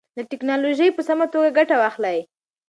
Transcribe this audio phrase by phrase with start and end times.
[0.17, 2.19] له ټکنالوژۍ په سمه توګه ګټه واخلئ.